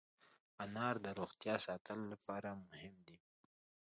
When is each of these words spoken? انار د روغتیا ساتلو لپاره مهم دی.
انار 0.63 0.95
د 1.05 1.07
روغتیا 1.19 1.55
ساتلو 1.65 2.03
لپاره 2.13 2.49
مهم 2.69 2.95
دی. 3.07 3.17